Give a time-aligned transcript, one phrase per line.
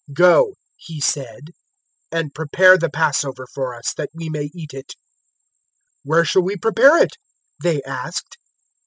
[0.13, 1.51] "Go," He said,
[2.11, 4.95] "and prepare the Passover for us, that we may eat it." 022:009
[6.05, 7.17] "Where shall we prepare it?"
[7.61, 8.39] they asked.